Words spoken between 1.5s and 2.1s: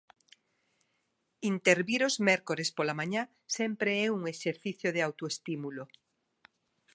Intervir